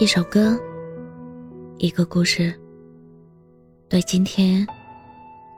[0.00, 0.56] 一首歌，
[1.78, 2.54] 一个故事，
[3.88, 4.64] 对今天，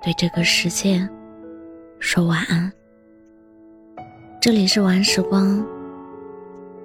[0.00, 1.08] 对这个世界，
[1.98, 2.72] 说晚安。
[4.40, 5.60] 这里是晚安时光，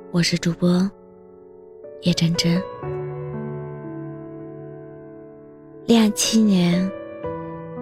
[0.09, 0.89] 我是主播
[2.02, 2.59] 叶真真。
[5.85, 6.91] 恋爱七年，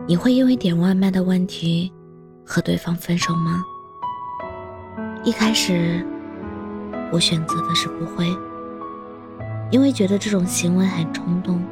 [0.05, 1.89] 你会因为点外卖的问题
[2.45, 3.63] 和对方分手吗？
[5.23, 6.05] 一开始，
[7.09, 8.27] 我选择的是不会。
[9.71, 11.64] 因为觉得这种行为很冲动，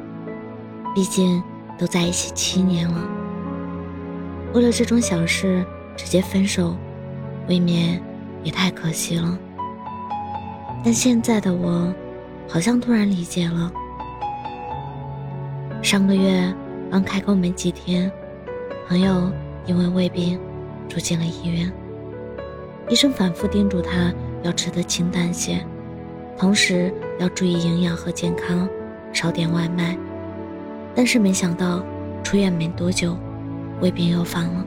[0.94, 1.42] 毕竟
[1.78, 3.08] 都在一起七年了，
[4.54, 5.64] 为了这种小事
[5.96, 6.74] 直接分手，
[7.46, 8.02] 未免
[8.42, 9.38] 也太可惜了。
[10.82, 11.92] 但现在的我，
[12.48, 13.70] 好像突然理解了。
[15.82, 16.54] 上个月
[16.90, 18.10] 刚开工没几天，
[18.88, 19.30] 朋友
[19.66, 20.40] 因为胃病
[20.88, 21.70] 住进了医院，
[22.88, 24.10] 医生反复叮嘱他
[24.42, 25.62] 要吃的清淡些。
[26.38, 28.66] 同时要注意营养和健康，
[29.12, 29.94] 少点外卖。
[30.94, 31.84] 但是没想到
[32.24, 33.14] 出院没多久，
[33.80, 34.64] 胃病又犯了。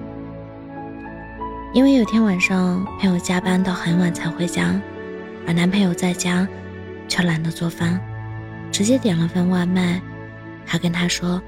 [1.73, 4.80] 因为有天晚上朋友加班到很晚才回家，
[5.47, 6.47] 而男朋友在家
[7.08, 8.00] 却懒得做饭，
[8.72, 10.00] 直接点了份外卖，
[10.63, 11.41] 还跟他说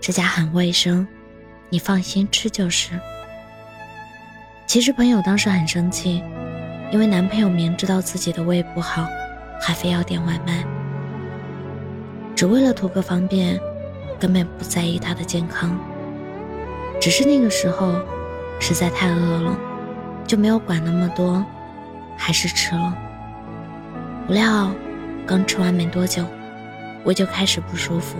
[0.00, 1.04] 这家很卫生，
[1.68, 2.92] 你放心吃就是。
[4.64, 6.22] 其实朋友当时很生气，
[6.92, 9.08] 因为男朋友明知道自己的胃不好。
[9.64, 10.64] 还非要点外卖，
[12.34, 13.60] 只为了图个方便，
[14.18, 15.78] 根本不在意他的健康。
[17.00, 17.94] 只是那个时候
[18.58, 19.56] 实在太饿了，
[20.26, 21.44] 就没有管那么多，
[22.16, 22.92] 还是吃了。
[24.26, 24.72] 不料
[25.24, 26.24] 刚吃完没多久，
[27.04, 28.16] 胃就开始不舒服。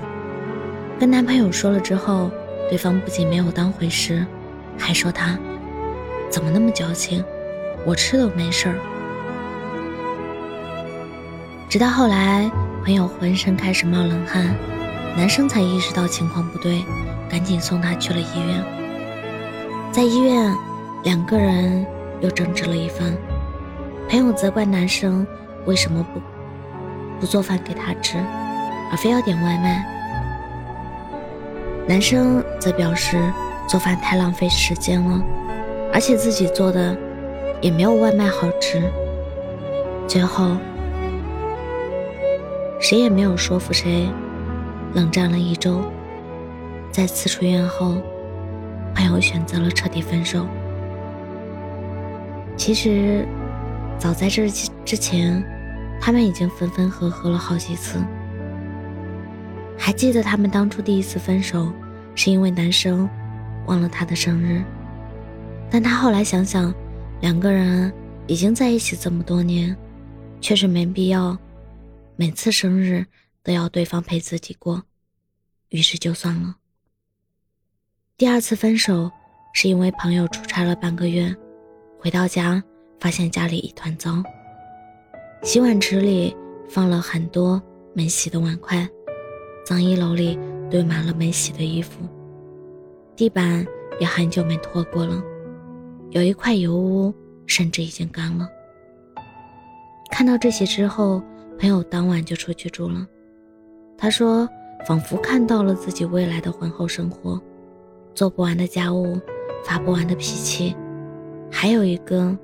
[1.01, 2.31] 跟男朋友说了之后，
[2.69, 4.25] 对方不仅没有当回事，
[4.79, 5.37] 还说他
[6.31, 7.25] 怎么那么矫情，
[7.85, 8.77] 我吃都没事儿。
[11.73, 12.51] 直到后来，
[12.84, 14.55] 朋友浑身开始冒冷汗，
[15.17, 16.84] 男生才意识到情况不对，
[17.31, 18.62] 赶紧送他去了医院。
[19.91, 20.55] 在医院，
[21.02, 21.86] 两个人
[22.20, 23.17] 又争执了一番。
[24.07, 25.27] 朋友责怪男生
[25.64, 26.20] 为什么不
[27.19, 28.19] 不做饭给他吃，
[28.91, 29.83] 而非要点外卖。
[31.89, 33.17] 男生则表示
[33.67, 35.23] 做饭太浪费时间了，
[35.91, 36.95] 而且自己做的
[37.63, 38.92] 也没有外卖好吃。
[40.07, 40.55] 最后。
[42.83, 44.09] 谁也没有说服谁，
[44.93, 45.81] 冷战了一周。
[46.91, 48.03] 再次出院后，
[48.93, 50.45] 朋友选择了彻底分手。
[52.57, 53.25] 其实，
[54.01, 54.51] 早在这
[54.85, 55.41] 之前，
[56.01, 58.03] 他们已经分分合合了好几次。
[59.79, 61.73] 还记得他们当初第一次分手，
[62.17, 63.09] 是因为男生
[63.67, 64.61] 忘了她的生日。
[65.70, 66.75] 但他后来想想，
[67.20, 67.93] 两个人
[68.27, 69.75] 已经在一起这么多年，
[70.41, 71.39] 确实没必要。
[72.14, 73.05] 每次生日
[73.42, 74.83] 都要对方陪自己过，
[75.70, 76.56] 于是就算了。
[78.17, 79.11] 第二次分手
[79.55, 81.34] 是因为朋友出差了半个月，
[81.98, 82.62] 回到家
[83.01, 84.22] 发现家里一团糟，
[85.42, 86.36] 洗碗池里
[86.68, 87.61] 放了很多
[87.95, 88.86] 没洗的碗筷，
[89.64, 90.39] 脏衣篓里
[90.70, 92.06] 堆满了没洗的衣服，
[93.17, 93.67] 地板
[93.98, 95.20] 也很久没拖过了，
[96.11, 97.12] 有一块油污
[97.46, 98.46] 甚至已经干了。
[100.11, 101.22] 看到这些之后。
[101.62, 103.06] 朋友当晚就出去住了。
[103.96, 104.48] 他说，
[104.84, 107.40] 仿佛看到了自己未来的婚后生活：
[108.17, 109.17] 做不完的家务，
[109.64, 110.74] 发不完的脾气，
[111.52, 112.36] 还有一个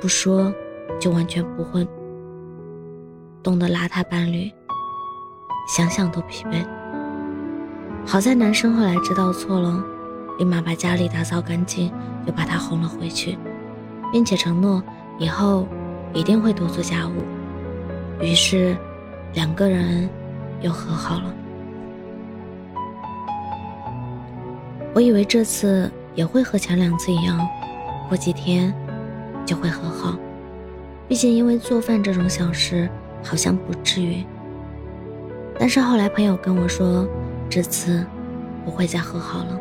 [0.00, 0.52] 不说
[0.98, 1.86] 就完全不会
[3.40, 4.50] 懂得邋遢伴侣，
[5.68, 6.66] 想想都疲惫。
[8.04, 9.80] 好在男生后来知道错了，
[10.40, 11.88] 立马把家里打扫干净，
[12.26, 13.38] 又把她哄了回去，
[14.10, 14.82] 并且承诺
[15.20, 15.68] 以后
[16.12, 17.12] 一定会多做家务。
[18.20, 18.76] 于是，
[19.34, 20.08] 两个人
[20.60, 21.34] 又和好了。
[24.94, 27.38] 我以为这次也会和前两次一样，
[28.08, 28.72] 过几天
[29.44, 30.16] 就会和好。
[31.08, 32.88] 毕竟，因为做饭这种小事，
[33.22, 34.24] 好像不至于。
[35.58, 37.06] 但是后来朋友跟我说，
[37.50, 38.06] 这次
[38.64, 39.60] 不会再和好了，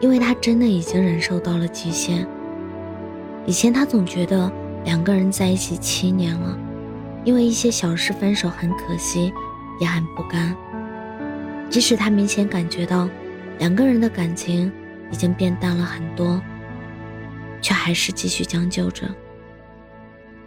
[0.00, 2.26] 因为他真的已经忍受到了极限。
[3.46, 4.50] 以前他总觉得
[4.84, 6.58] 两个人在一起七年了。
[7.24, 9.32] 因为一些小事分手很可惜，
[9.80, 10.56] 也很不甘。
[11.68, 13.08] 即使他明显感觉到
[13.58, 14.72] 两个人的感情
[15.10, 16.40] 已经变淡了很多，
[17.60, 19.06] 却还是继续将就着，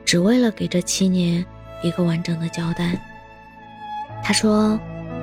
[0.04, 1.46] 只为了给这七年
[1.84, 3.00] 一个完整的交代。
[4.24, 4.80] 他说：“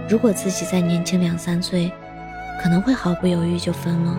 [0.08, 1.90] 如果自己再年轻两三岁，
[2.62, 4.18] 可能会毫不犹豫就分了。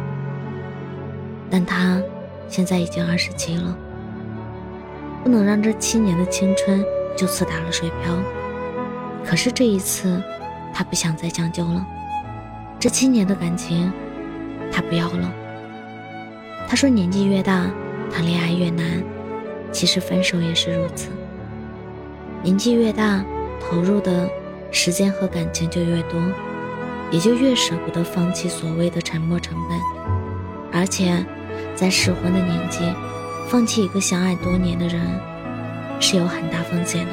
[1.50, 2.02] 但他
[2.48, 3.78] 现在已经二十七了，
[5.24, 6.84] 不能让这七年的青春。”
[7.18, 8.16] 就此打了水漂，
[9.26, 10.22] 可是这一次，
[10.74, 11.86] 他不想再将就了。
[12.80, 13.92] 这七年的感情，
[14.72, 15.32] 他不要了。
[16.68, 17.70] 他说，年纪越大，
[18.12, 19.04] 谈恋爱越难。
[19.72, 21.10] 其实分手也是如此。
[22.44, 23.24] 年纪越大，
[23.60, 24.28] 投入的
[24.72, 26.20] 时间和感情就越多，
[27.12, 29.80] 也就越舍不得放弃所谓的沉没成本。
[30.74, 31.26] 而且，
[31.76, 32.80] 在适婚的年纪，
[33.48, 35.02] 放弃一个相爱多年的人，
[36.02, 37.12] 是有很大风险的。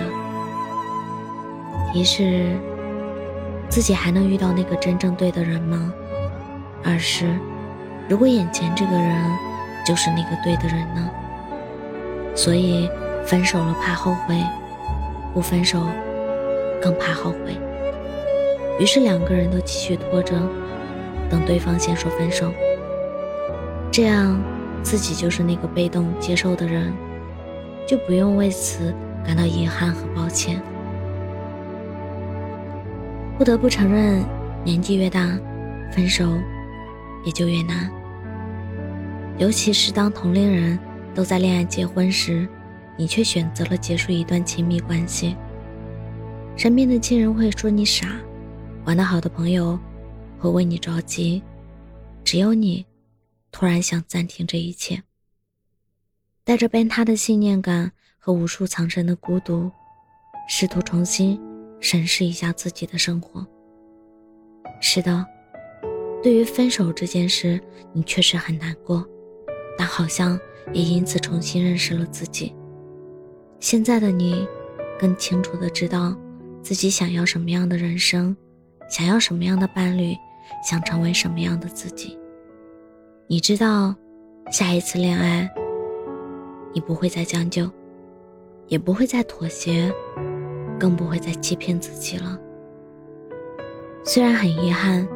[1.94, 2.58] 一是
[3.68, 5.92] 自己还能遇到那个真正对的人吗？
[6.82, 7.38] 二是，
[8.08, 9.24] 如果眼前这个人
[9.86, 11.08] 就是那个对的人呢？
[12.34, 12.88] 所以，
[13.24, 14.42] 分手了怕后悔，
[15.34, 15.86] 不分手
[16.80, 17.56] 更怕后悔。
[18.78, 20.34] 于是两个人都继续拖着，
[21.28, 22.52] 等对方先说分手。
[23.90, 24.40] 这样，
[24.82, 26.92] 自己就是那个被动接受的人，
[27.88, 28.94] 就不用为此
[29.24, 30.62] 感到遗憾和抱歉。
[33.36, 34.24] 不得不承认，
[34.62, 35.36] 年纪越大，
[35.90, 36.24] 分手
[37.24, 37.90] 也就越难。
[39.38, 40.78] 尤其是当同龄人。
[41.14, 42.46] 都在恋爱结婚时，
[42.96, 45.34] 你却选择了结束一段亲密关系。
[46.54, 48.06] 身边的亲人会说你傻，
[48.84, 49.76] 玩得好的朋友
[50.38, 51.42] 会为你着急，
[52.22, 52.86] 只有你
[53.50, 55.02] 突然想暂停这一切。
[56.48, 59.70] 带着崩塌的信念感和无数藏身的孤独，
[60.48, 61.38] 试图重新
[61.78, 63.46] 审视一下自己的生活。
[64.80, 65.26] 是的，
[66.22, 67.60] 对于分手这件事，
[67.92, 69.06] 你确实很难过，
[69.76, 70.40] 但好像。
[70.74, 72.54] 也因此重新认识了自己。
[73.58, 74.46] 现在的你，
[74.98, 76.14] 更清楚的知道
[76.62, 78.36] 自己想要什么样的人生，
[78.90, 80.14] 想要什么样的伴侣，
[80.62, 82.18] 想成为什么样的自己。
[83.26, 83.94] 你知道，
[84.52, 85.50] 下一次恋爱，
[86.72, 87.70] 你不会再将就，
[88.66, 89.92] 也不会再妥协，
[90.78, 92.38] 更不会再欺骗自己了。
[94.04, 95.06] 虽然很遗憾，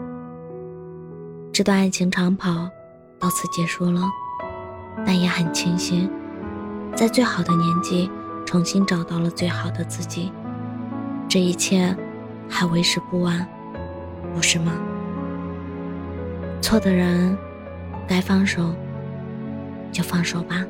[1.52, 2.69] 这段爱情长跑
[3.19, 4.00] 到此结束了。
[5.06, 6.08] 但也很庆幸，
[6.94, 8.10] 在最好的年纪
[8.44, 10.31] 重新找到了最好的自己。
[11.31, 11.96] 这一切
[12.46, 13.49] 还为时不晚，
[14.34, 14.72] 不是吗？
[16.60, 17.34] 错的人，
[18.06, 18.75] 该放手
[19.90, 20.62] 就放手吧。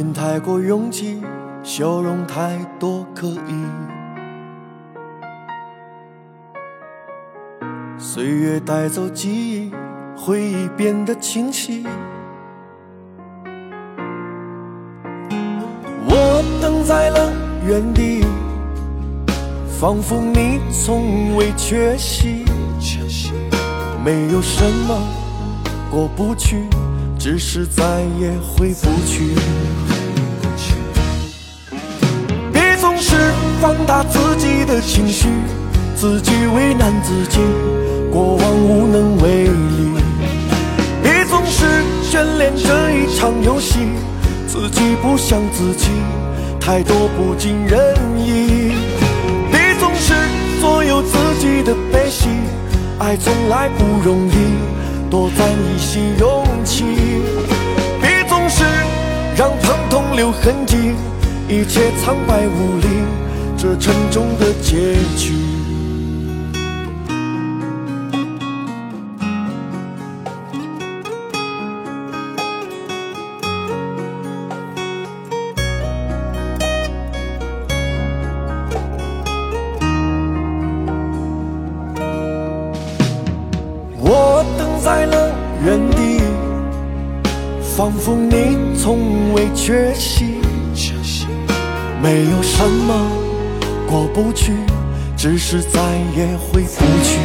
[0.00, 1.20] 群太过拥挤，
[1.62, 3.66] 笑容太多可疑。
[7.98, 9.70] 岁月带走记忆，
[10.16, 11.84] 回忆变得清晰。
[16.08, 17.30] 我等在了
[17.66, 18.24] 原地，
[19.78, 22.46] 仿佛你从未缺席。
[24.02, 24.98] 没有什么
[25.90, 26.64] 过不去。
[27.22, 29.34] 只是再也回不去。
[33.60, 35.28] 放大自己的情绪，
[35.94, 37.40] 自己为难自己，
[38.10, 39.92] 过往无能为力。
[41.02, 41.66] 别总是
[42.10, 43.80] 眷恋这一场游戏，
[44.46, 45.90] 自己不像自己，
[46.58, 48.72] 太多不尽人意。
[49.52, 50.14] 别总是
[50.58, 52.28] 所有自己的悲喜，
[52.98, 55.10] 爱从来不容易。
[55.10, 56.84] 多攒一些勇气，
[58.00, 58.64] 别总是
[59.36, 60.94] 让疼痛留痕迹，
[61.46, 62.86] 一切苍白无力，
[63.62, 65.34] 这沉重的结局。
[83.98, 85.30] 我等在了
[85.66, 86.22] 原地，
[87.76, 90.40] 仿佛你从未缺席。
[92.02, 93.19] 没有什么
[93.90, 94.52] 过不去，
[95.16, 95.80] 只是再
[96.16, 97.18] 也回不去。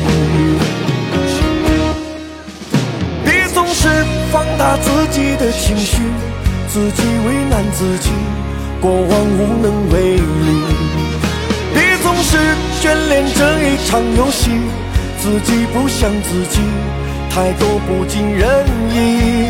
[3.23, 3.87] 别总是
[4.31, 6.01] 放大自己的情绪，
[6.67, 8.09] 自己为难自己，
[8.81, 10.21] 过往无能为力。
[11.71, 12.35] 别总是
[12.81, 14.49] 眷恋这一场游戏，
[15.19, 16.61] 自己不像自己。
[17.29, 19.45] 太多不尽人意，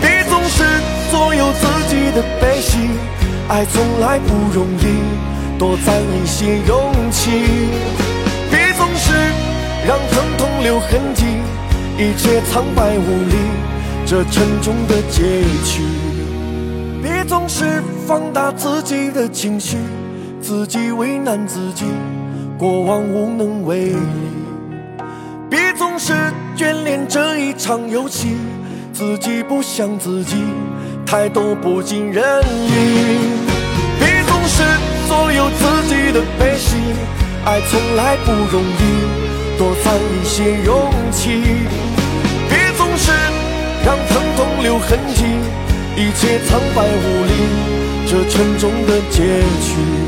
[0.00, 0.64] 别总是
[1.12, 2.78] 左右自己的悲喜，
[3.48, 4.86] 爱从来不容易，
[5.62, 7.30] 多攒一些勇气。
[8.50, 9.12] 别总是
[9.86, 11.24] 让疼痛留痕迹，
[11.96, 13.36] 一切苍白无力，
[14.04, 15.22] 这沉重的结
[15.64, 15.82] 局。
[17.00, 19.76] 别总是放大自己的情绪，
[20.40, 21.84] 自己为难自己，
[22.58, 23.96] 过往无能为力。
[25.48, 26.12] 别总是
[26.56, 28.36] 眷恋这一场游戏，
[28.92, 30.42] 自己不像自己，
[31.06, 32.24] 太多不尽人
[32.66, 32.72] 意。
[34.00, 34.62] 别总是
[35.12, 36.74] 所有自己的悲喜，
[37.44, 41.28] 爱从来不容易，多攒一些勇气。
[42.48, 43.12] 别总是
[43.84, 45.24] 让疼痛留痕迹。
[45.98, 47.32] 一切苍白无力，
[48.06, 49.22] 这沉重的结
[49.60, 50.01] 局。